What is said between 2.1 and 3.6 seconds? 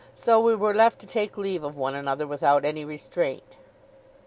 without any restraint.